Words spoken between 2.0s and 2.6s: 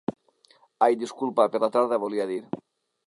volia dir.